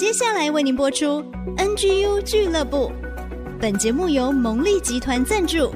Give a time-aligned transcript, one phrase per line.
[0.00, 1.22] 接下来为您播出
[1.58, 2.90] NGU 俱乐部。
[3.60, 5.74] 本节目由蒙利集团赞助。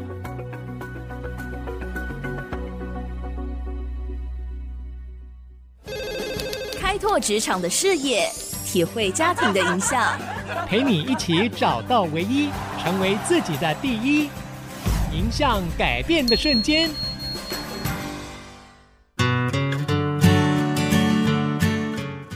[6.81, 8.27] 开拓职场的视野，
[8.65, 10.19] 体会家庭的影响，
[10.67, 12.49] 陪你一起找到唯一，
[12.83, 14.31] 成为自己的第一，
[15.13, 16.89] 迎向改变的瞬间。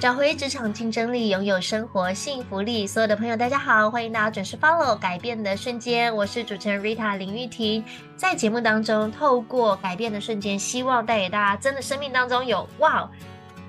[0.08, 2.86] 找回职场竞争力，拥有生活幸福力。
[2.86, 6.16] 所有的朋友，大家好，欢迎大家准时 follow 改变的瞬间。
[6.16, 7.84] 我是主持人 Rita 林玉婷，
[8.16, 13.06] 在节目当中，透过改变的瞬间，希望带给大家真的生命当中有哇。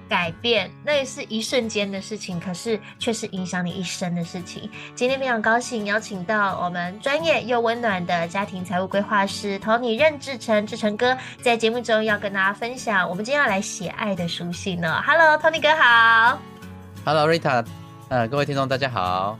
[0.10, 4.70] 改变，那也是一瞬间的事情，可是却是影响你一生的事情。
[4.96, 15.02] 今天非常高兴邀请到我们专业又温暖的家庭财务规划师 Tony 任志成志成哥，在节目中要跟大家分享，我们今天要来写爱的书信呢。
[15.06, 16.40] Hello，Tony 哥好。
[17.06, 17.66] Hello，Rita，
[18.10, 19.38] 呃，各位听众大家好。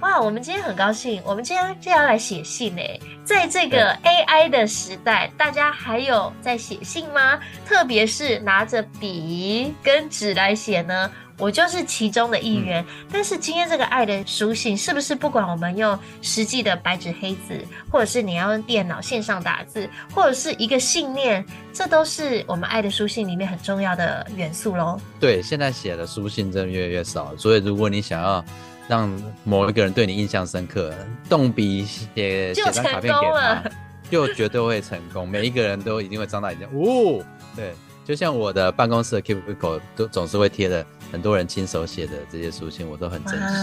[0.00, 7.38] 哇，我们今天很高兴，我们今天就要来写信诶，在这个 AI 的时代，大家还有在写信吗？
[7.66, 11.10] 特别是拿着笔跟纸来写呢？
[11.36, 12.82] 我就是其中的一员。
[12.88, 13.06] 嗯。
[13.12, 24.98] 但是今天这个爱的书信，是不是不管我们用实际的白纸黑字，或者是你要用电脑线上打字，或者是一个信念，这都是我们爱的书信里面很重要的元素喽？
[25.20, 28.42] 对，现在写的书信真的越来越少，所以如果你想要。
[28.90, 29.08] 让
[29.44, 30.92] 某一个人对你印象深刻，
[31.28, 33.62] 动笔写写张卡片给他，
[34.10, 35.28] 就绝对会成功。
[35.28, 37.24] 每一个人都一定会张大眼睛， 哦，
[37.54, 37.72] 对，
[38.04, 43.54] 就像我的办公室的 Keep Pickle 都总是会贴的很多人亲手写的这些书信，我都很珍惜。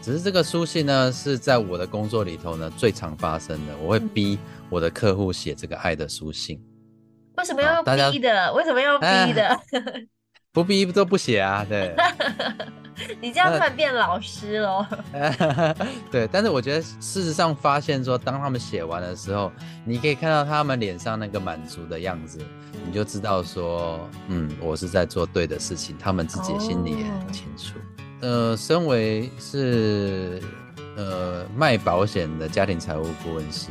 [0.00, 4.38] 只是这个书信呢，是在我的工作里头呢最常发生的，我会逼
[4.70, 6.62] 我的客户写这个爱的书信。
[7.36, 8.54] 为什么要逼的？
[8.54, 9.58] 为什么要逼的？
[10.52, 11.92] 不逼都不写啊，对。
[13.20, 14.86] 你这样突然变老师喽？
[16.10, 19.52] 对，但是我觉得事实上发现说，当他们写完的时候，
[19.84, 22.38] 你可以看到他们脸上那个满足的样子，
[22.86, 27.74] 你就知道说，嗯，我是在做对的事情，他们自己心里也很清楚。
[27.74, 27.82] Oh.
[28.22, 30.40] 呃，身为是
[30.96, 33.68] 呃卖保险的家庭财务顾问师，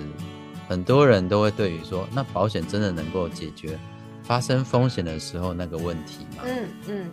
[0.69, 3.78] 很多人都会对于说，那保险真的能够解决
[4.24, 6.44] 发生风险的时候那个问题吗？
[6.46, 7.12] 嗯嗯。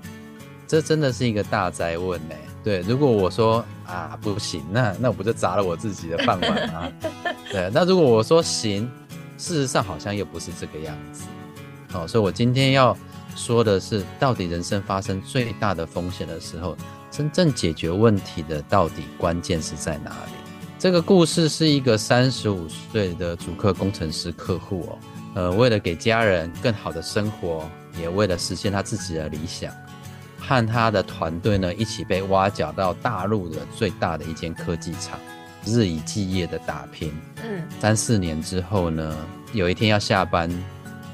[0.73, 2.35] 这真的是一个大灾问呢。
[2.65, 6.91] 对，如果我说啊不行，那那我不就砸了我自己的饭碗吗？
[7.53, 8.91] 对，那如果我说行，
[9.37, 11.25] 事实上好像又不是这个样子。
[11.91, 12.97] 好，所以我今天要
[13.37, 16.75] 说的是，到底人生发生最大的风险的时候，
[17.11, 20.33] 真正解决问题的到底关键是在哪里？
[20.79, 24.99] 这个故事是一个三十五岁的主客工程师客户哦，
[25.35, 27.69] 呃，为了给家人更好的生活，
[28.01, 29.71] 也为了实现他自己的理想。
[30.45, 35.19] 和他的团队呢，一起被挖角到大陆的最大的一间科技厂，
[35.65, 37.15] 日以继夜的打拼。
[37.45, 39.17] 嗯，三四年之后呢，
[39.53, 40.51] 有一天要下班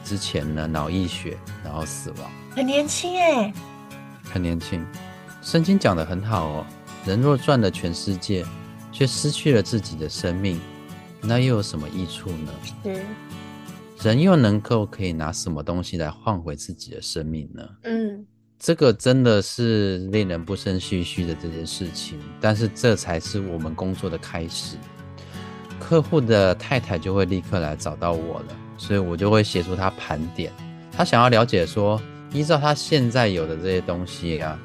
[0.03, 2.31] 之前呢，脑溢血，然后死亡。
[2.57, 3.53] 很年轻哎，
[4.25, 4.85] 很年轻。
[5.43, 6.67] 圣经讲得很好哦，
[7.05, 8.45] 人若赚了全世界，
[8.91, 10.59] 却失去了自己的生命，
[11.21, 12.53] 那又有什么益处呢？
[12.85, 13.01] 嗯，
[14.03, 17.63] 人又能够可以拿什么东西来换回自己的生命呢？
[17.83, 18.18] 嗯。
[18.59, 24.77] 这个真的是令人不胜唏嘘的这件事情，但是这才是我们工作的开始。
[25.79, 30.53] 客户的太太就会立刻来找到我了，所以我就会协助他盘点。
[30.91, 32.03] 他想要了解说，
[32.33, 34.59] 依照他现在有的这些东西啊，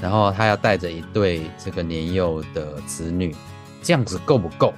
[0.00, 3.36] 然后他要带着一对这个年幼的子女，
[3.82, 4.72] 这样子够不够？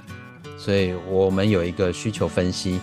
[0.57, 2.81] 所以我们有一个需求分析，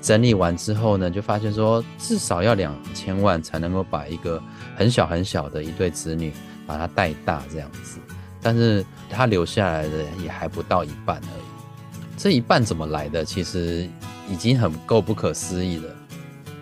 [0.00, 4.42] 整理完之后呢，就发现说至少要两千万才能够把一个。
[4.78, 6.30] 很小很小的一对子女，
[6.66, 7.98] 把他带大这样子，
[8.42, 12.14] 但是他留下来的也还不到一半而已。
[12.18, 13.24] 这一半怎么来的？
[13.24, 13.88] 其实
[14.28, 15.88] 已经很够不可思议了。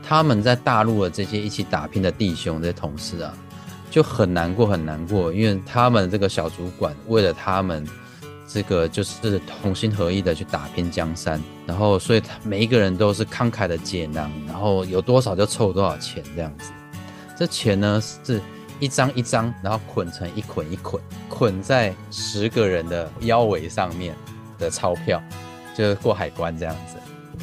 [0.01, 3.35] 他们在大陆的这些一起打拼的弟兄、这些同事啊，
[3.91, 7.85] 就很难过很难过，因为他们这个小主管为了他们
[8.55, 16.71] 这个就是同心合意的去打拼江山，然后所以他每一个人都是慷慨的解囊，然后有多少就凑多少钱这样子。
[17.37, 18.41] 这钱呢是
[18.79, 24.15] 一张一张，然后捆成一捆一捆，捆在十个人的腰围上面
[24.57, 25.21] 的钞票，
[25.77, 26.97] 就是过海关这样子。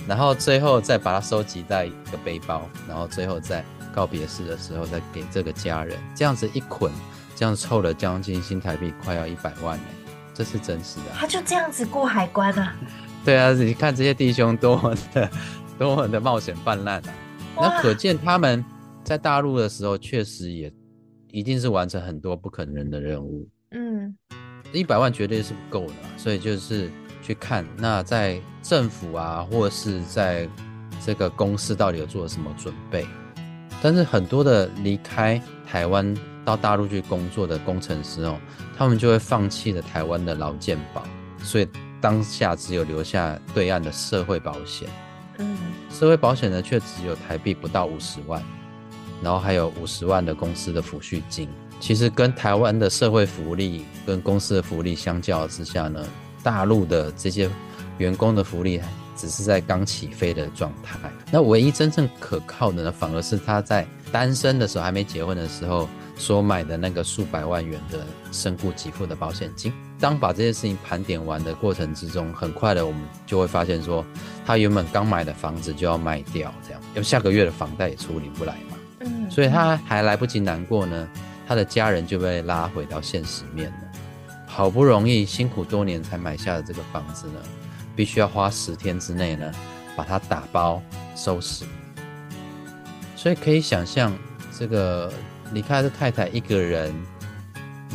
[0.08, 6.00] 然后最后再把它收集在一个背包，然后最后在告别式的时候再给这个家人。
[6.16, 6.90] 这样子一捆，
[7.36, 9.84] 这样凑了将近新台币快要一百万呢，
[10.34, 11.12] 这是真实的。
[11.16, 12.76] 他就这样子过海关啊？
[13.26, 15.30] 对啊，你看这些弟兄多么的
[15.78, 17.14] 多么的冒险泛滥啊！
[17.56, 18.64] 那可见他们。
[19.04, 20.72] 在大陆的时候，确实也
[21.32, 23.50] 一定是完成很多不可能的任务。
[23.72, 24.16] 嗯，
[24.72, 26.88] 一百万绝对是不够的，所以就是
[27.24, 30.48] 去看那在政府啊，或是在
[31.04, 33.06] 这个公司到底有做了什么准备。
[33.82, 38.38] 但是很多的离开台湾到大陆去工作的工程师哦，
[38.78, 41.04] 他们就会放弃了台湾的劳健保，
[41.44, 41.68] 所以
[42.00, 44.90] 当下只有留下对岸的社会保险。
[45.38, 45.58] 嗯，
[45.90, 48.44] 社会保险呢，却只有台币不到五十万，
[49.22, 51.48] 然后还有五十万的公司的抚恤金。
[51.80, 56.04] 其实跟台湾的社会福利跟公司的福利相较之下呢，
[56.44, 57.50] 大陆的这些
[57.98, 58.80] 员工的福利
[59.16, 60.98] 只是在刚起飞的状态。
[61.32, 65.90] 那唯一真正可靠的呢，反而是他在单身的时候还没结婚的时候
[66.22, 69.74] 所买的那个数百万元的身故给付的保险金。
[70.00, 74.06] 当把这些事情盘点完的过程之中，很快的我们就会发现说，
[74.46, 78.78] 他原本刚买的房子就要卖掉，这样，因为下个月的房贷也处理不来嘛。
[79.00, 81.10] 嗯，所以他还来不及难过呢。
[81.48, 83.78] 他的家人就被拉回到现实面了，
[84.48, 87.42] 好不容易辛苦多年才买下的这个房子呢，
[87.96, 89.52] 必须要花十天之内呢
[89.96, 90.82] 把它打包
[91.16, 91.66] 收拾。
[93.18, 94.14] 所以可以想象，
[94.58, 95.12] 这个
[95.54, 96.94] 离开的太太一个人，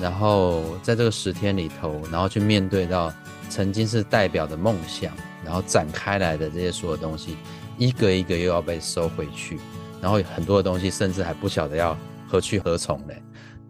[0.01, 3.13] 然后在这个十天里头，然后去面对到
[3.49, 5.13] 曾经是代表的梦想，
[5.45, 7.37] 然后展开来的这些所有东西，
[7.79, 9.59] 一个一个又要被收回去，
[10.01, 11.97] 然后很多的东西甚至还不晓得要
[12.29, 13.23] 何去何从嘞。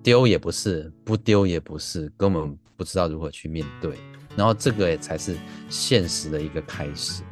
[0.02, 3.96] 丢也不是，不丢也不是，根本不知道如何去面对。
[4.36, 5.36] 然后这个也才是
[5.68, 7.22] 现实的一个开始。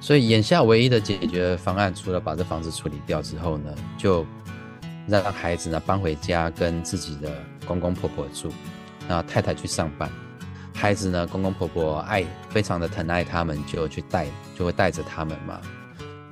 [0.00, 4.26] 所以眼下唯一的解决方案，除了把这房子处理掉之后呢，就
[5.06, 7.30] 让孩子呢搬回家跟自己的
[7.66, 8.52] 公公婆婆住，
[9.08, 10.10] 那太太去上班，
[10.74, 14.26] 孩子呢公公婆婆爱非常的疼爱他们，就去带，
[14.58, 15.60] 就会带着他们嘛。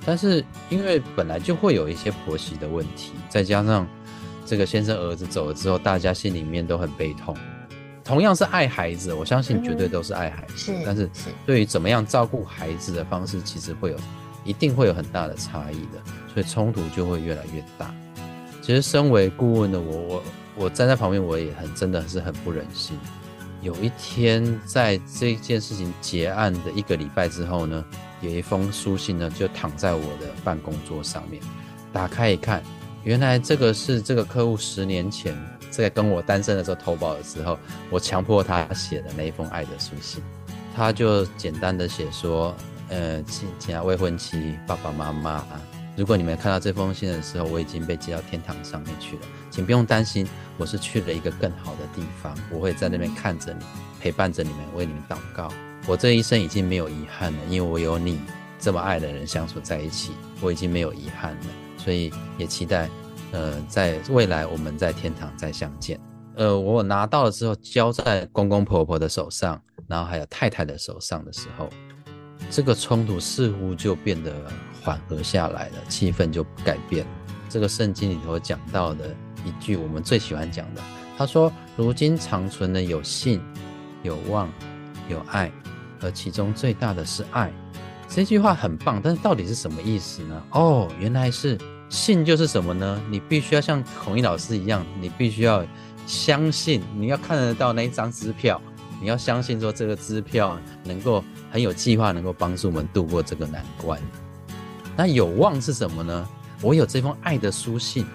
[0.05, 3.87] 但是因为本来就会有一些婆媳的问题，再加上。
[4.43, 7.33] 这个先生儿子走了之后，大家心里面都很悲痛。
[8.03, 10.57] 同样是爱孩子，我相信绝对都是爱孩子。
[10.57, 11.09] 是，但是
[11.45, 13.97] 对于怎么样照顾孩子的方式，其实会有，
[14.43, 16.01] 一定会有很大的差异的，
[16.33, 17.93] 所以冲突就会越来越大。
[18.61, 20.23] 其实身为顾问的我，我
[20.55, 22.97] 我站在旁边，我也很真的是很不忍心。
[23.61, 27.83] 有一天，在这件事情结案的一个礼拜之后呢，
[28.21, 31.41] 有一封书信呢，就躺在我的办公桌上面，
[31.91, 32.63] 打开一看。
[33.03, 35.35] 原来这个是这个客户十年前
[35.71, 37.57] 在跟我单身的时候投保的时候，
[37.89, 40.23] 我强迫他写的那一封爱的书信。
[40.75, 42.55] 他就简单的写说
[42.89, 45.61] ：“呃，亲亲爱未婚妻、爸爸妈妈啊，
[45.97, 50.27] 如果你们看到这封信的时候，我已经被接到天堂上面去了，请不用担心，
[50.57, 53.65] 我是去了一个更好的地方，我会在那边看着你，
[53.99, 55.51] 陪伴着你们，为你们祷告。
[55.87, 58.19] 我这一生已经没有遗憾了，因为我有你
[58.59, 61.45] 这么爱的人相处在一起，我已经没有遗憾了。”
[61.77, 62.89] 所以也期待，
[63.31, 65.99] 呃，在未来我们在天堂再相见。
[66.35, 71.69] 呃，我拿到了之后交在公公婆婆的手上，然后还有太太的手上的时候，
[72.49, 74.31] 这个冲突似乎就变得
[74.81, 77.05] 缓和下来了，气氛就改变。
[77.49, 80.81] 这个圣经里头讲到的一句我们最喜欢讲的，
[81.17, 83.41] 他说：“如今长存的有信、
[84.03, 84.49] 有望、
[85.09, 85.51] 有爱，
[86.01, 87.51] 而其中最大的是爱。”
[88.07, 90.43] 这句话很棒，但是到底是什么意思呢？
[90.51, 91.57] 哦，原来是
[91.87, 93.01] 信就是什么呢？
[93.09, 95.65] 你必须要像孔毅老师一样，你必须要
[96.05, 98.61] 相信，你要看得到那一张支票，
[99.01, 103.97] 你要相信说这个支票能够很有计划，能够帮助我们度过这个难关。
[104.95, 106.27] 那有望是什么呢？
[106.61, 108.05] 我有这封爱的书信，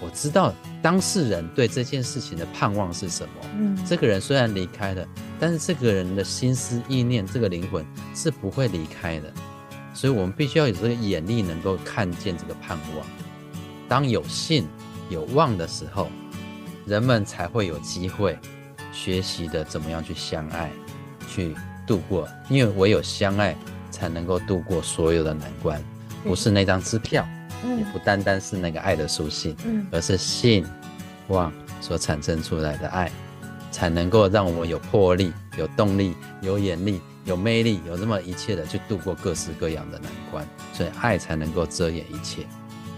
[0.00, 3.34] 我知道当事人对这件事情的盼望是什么。
[3.58, 5.06] 嗯，这个人虽然离开了。
[5.38, 7.84] 但是这个人的心思意念，这个灵魂
[8.14, 9.32] 是不会离开的，
[9.92, 13.04] 所以我们必须要有这个眼力，能够看见这个盼望。
[13.88, 14.68] 当有信
[15.10, 16.08] 有望的时候，
[16.86, 18.38] 人们才会有机会
[18.92, 20.70] 学习的怎么样去相爱，
[21.28, 21.56] 去
[21.88, 22.28] 度过。
[22.48, 23.56] 因为唯有相爱，
[23.92, 25.80] 才能够度过所有的难关。
[26.24, 27.24] 不是那张支票，
[27.78, 29.54] 也不单单是那个爱的书信，
[29.92, 30.66] 而是信
[31.28, 33.08] 望所产生出来的爱。
[33.70, 42.46] 才能够让我们有魄力、有动力、有眼力、有魅力，有这么一切的去度过各式各样的难关，所以爱才能够遮掩一切。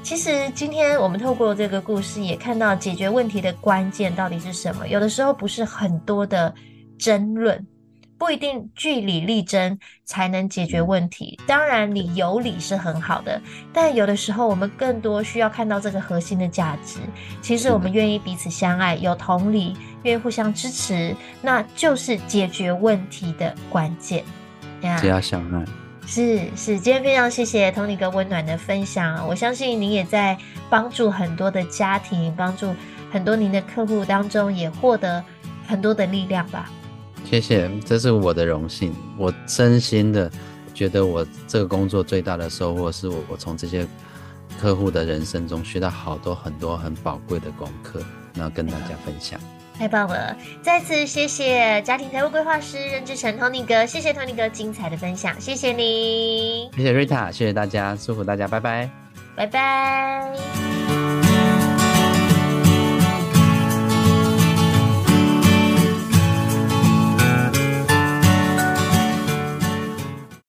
[0.03, 4.89] 其实今天我们透过这个故事，也看到解决问题的关键到底是什么。
[4.89, 6.53] 有的时候不是很多的
[6.99, 7.65] 争论。
[8.19, 13.41] 不一定据理力争才能解决问题，当然你有理是很好的，
[13.73, 17.01] 但有的时候我们更多需要看到这个核心的价值。
[17.43, 24.25] 其实我们愿意彼此相爱，有同理，愿意互相支持，那就是解决问题的关键。
[24.99, 25.65] 只要相爱，
[26.07, 30.37] 是是，今天非常谢谢 Tony 哥温暖的分享，我相信您也在
[30.71, 32.75] 帮助很多的家庭，帮助
[33.11, 35.23] 很多您的客户当中也获得。
[35.67, 36.69] 很多的力量吧。
[37.35, 38.95] 谢谢，这是我的荣幸。
[39.19, 40.31] 我真心的
[40.73, 43.87] 觉得，我这个工作最大的收获是我我从这些
[44.61, 48.01] 客户的人生中学到好多很多很宝贵的功课，
[48.35, 49.41] 然后跟大家分享。
[49.77, 50.37] 太棒了！
[50.63, 58.89] 再次谢谢家庭财务规划师任志成 Tony 哥，谢谢 Tony 哥精彩的分享，谢谢你，谢谢 Rita，谢谢大家，祝福大家，拜拜，
[59.35, 60.74] 拜拜。